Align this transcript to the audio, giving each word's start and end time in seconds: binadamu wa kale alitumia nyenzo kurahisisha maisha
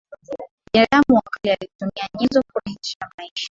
binadamu 0.73 1.15
wa 1.15 1.21
kale 1.21 1.53
alitumia 1.53 2.09
nyenzo 2.19 2.41
kurahisisha 2.53 3.09
maisha 3.17 3.47